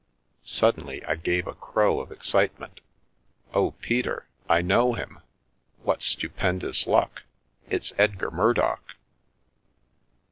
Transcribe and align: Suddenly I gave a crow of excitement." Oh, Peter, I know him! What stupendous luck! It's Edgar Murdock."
Suddenly 0.43 1.05
I 1.05 1.13
gave 1.13 1.45
a 1.45 1.53
crow 1.53 1.99
of 1.99 2.11
excitement." 2.11 2.81
Oh, 3.53 3.69
Peter, 3.81 4.25
I 4.49 4.63
know 4.63 4.93
him! 4.93 5.19
What 5.83 6.01
stupendous 6.01 6.87
luck! 6.87 7.21
It's 7.69 7.93
Edgar 7.99 8.31
Murdock." 8.31 8.95